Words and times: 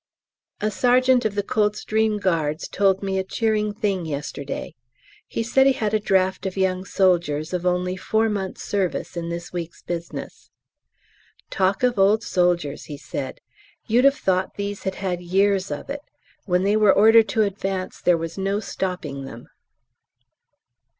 A 0.61 0.71
Sergt. 0.71 1.25
of 1.25 1.35
the 1.35 1.43
C.G. 1.47 2.67
told 2.71 3.03
me 3.03 3.19
a 3.19 3.23
cheering 3.23 3.71
thing 3.71 4.07
yesterday. 4.07 4.73
He 5.27 5.43
said 5.43 5.67
he 5.67 5.73
had 5.73 5.93
a 5.93 5.99
draft 5.99 6.47
of 6.47 6.57
young 6.57 6.85
soldiers 6.85 7.53
of 7.53 7.67
only 7.67 7.95
four 7.95 8.27
months' 8.27 8.63
service 8.63 9.15
in 9.15 9.29
this 9.29 9.53
week's 9.53 9.83
business. 9.83 10.49
"Talk 11.51 11.83
of 11.83 11.99
old 11.99 12.23
soldiers," 12.23 12.85
he 12.85 12.97
said, 12.97 13.41
"you'd 13.85 14.05
have 14.05 14.17
thought 14.17 14.55
these 14.55 14.85
had 14.85 14.95
had 14.95 15.21
years 15.21 15.69
of 15.69 15.87
it. 15.87 16.01
When 16.45 16.63
they 16.63 16.75
were 16.75 16.91
ordered 16.91 17.29
to 17.29 17.43
advance 17.43 18.01
there 18.01 18.17
was 18.17 18.39
no 18.39 18.59
stopping 18.59 19.25
them." 19.25 19.49